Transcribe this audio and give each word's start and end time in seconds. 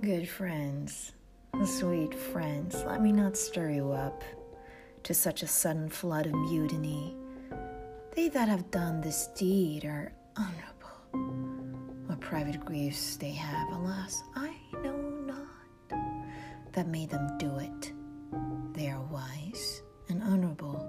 Good 0.00 0.28
friends, 0.28 1.12
sweet 1.64 2.14
friends, 2.14 2.82
let 2.84 3.00
me 3.00 3.10
not 3.10 3.36
stir 3.36 3.70
you 3.70 3.92
up 3.92 4.22
to 5.04 5.14
such 5.14 5.42
a 5.42 5.46
sudden 5.46 5.88
flood 5.88 6.26
of 6.26 6.34
mutiny. 6.34 7.16
They 8.14 8.28
that 8.28 8.48
have 8.48 8.70
done 8.70 9.00
this 9.00 9.28
deed 9.36 9.84
are 9.84 10.12
honorable. 10.36 10.98
What 12.06 12.20
private 12.20 12.62
griefs 12.64 13.16
they 13.16 13.30
have, 13.30 13.72
alas, 13.72 14.22
I 14.34 14.54
know 14.82 14.98
not. 14.98 16.02
That 16.72 16.88
made 16.88 17.08
them 17.08 17.38
do 17.38 17.56
it. 17.58 17.92
They 18.74 18.90
are 18.90 19.00
wise 19.00 19.82
and 20.10 20.22
honorable, 20.22 20.84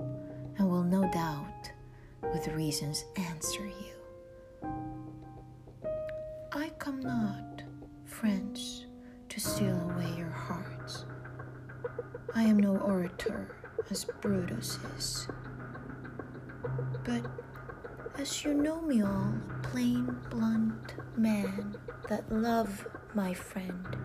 and 0.57 0.69
will 0.69 0.83
no 0.83 1.09
doubt, 1.11 1.71
with 2.33 2.47
reasons, 2.49 3.05
answer 3.15 3.65
you. 3.65 3.93
I 6.51 6.69
come 6.79 6.99
not, 6.99 7.54
steal 9.45 9.79
away 9.91 10.11
your 10.17 10.31
hearts. 10.31 11.05
I 12.33 12.41
am 12.43 12.57
no 12.57 12.77
orator 12.77 13.55
as 13.91 14.05
Brutus 14.19 14.79
is. 14.97 15.27
But 17.03 17.25
as 18.17 18.43
you 18.43 18.55
know 18.55 18.81
me 18.81 19.03
all, 19.03 19.35
a 19.51 19.67
plain, 19.67 20.17
blunt 20.31 20.95
man 21.15 21.77
that 22.09 22.29
love 22.31 22.87
my 23.13 23.35
friend, 23.35 23.95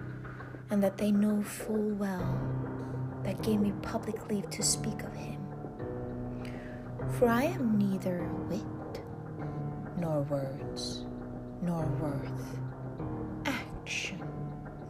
and 0.69 0.83
that 0.83 0.99
they 0.99 1.11
know 1.11 1.43
full 1.43 1.89
well, 1.91 2.39
that 3.25 3.43
gave 3.43 3.61
me 3.61 3.73
public 3.81 4.29
leave 4.29 4.51
to 4.51 4.63
speak 4.63 5.03
of 5.03 5.15
him. 5.15 5.41
For 7.19 7.29
I 7.29 7.45
am 7.45 7.79
neither 7.79 8.29
wit, 8.51 9.03
nor 9.99 10.21
words, 10.23 11.07
nor 11.63 11.87
worth, 11.99 12.59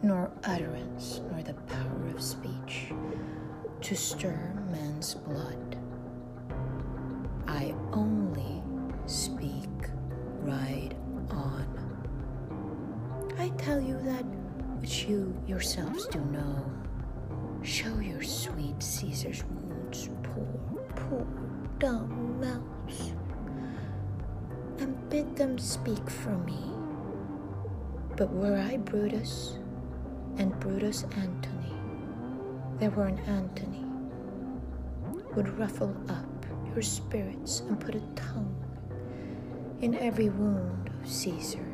nor 0.03 0.31
utterance, 0.43 1.21
nor 1.31 1.43
the 1.43 1.53
power 1.53 2.07
of 2.13 2.21
speech 2.21 2.91
to 3.81 3.95
stir 3.95 4.53
man's 4.71 5.15
blood. 5.15 5.77
I 7.47 7.73
only 7.91 8.63
speak 9.05 9.69
right 10.41 10.91
on. 11.29 11.67
I 13.37 13.49
tell 13.57 13.79
you 13.81 13.99
that 14.03 14.23
which 14.79 15.05
you 15.05 15.35
yourselves 15.47 16.07
do 16.07 16.19
know. 16.25 16.71
Show 17.61 17.99
your 17.99 18.23
sweet 18.23 18.81
Caesar's 18.81 19.43
wounds, 19.43 20.09
poor, 20.23 20.81
poor, 20.95 21.27
dumb 21.77 22.39
mouths, 22.41 23.13
and 24.79 25.09
bid 25.09 25.35
them 25.35 25.59
speak 25.59 26.09
for 26.09 26.37
me. 26.39 26.59
But 28.17 28.31
were 28.31 28.57
I 28.57 28.77
Brutus, 28.77 29.57
and 30.37 30.57
Brutus 30.59 31.03
Antony, 31.17 31.73
there 32.79 32.91
were 32.91 33.05
an 33.05 33.19
Antony, 33.19 33.85
would 35.35 35.57
ruffle 35.57 35.95
up 36.09 36.45
your 36.73 36.81
spirits 36.81 37.61
and 37.61 37.79
put 37.79 37.95
a 37.95 38.01
tongue 38.15 38.55
in 39.81 39.95
every 39.95 40.29
wound 40.29 40.89
of 40.89 41.09
Caesar 41.09 41.65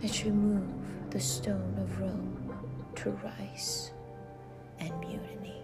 that 0.00 0.12
should 0.12 0.34
move 0.34 0.68
the 1.10 1.20
stone 1.20 1.76
of 1.78 2.00
Rome 2.00 2.54
to 2.96 3.10
rise 3.10 3.92
and 4.78 4.98
mutiny. 5.00 5.62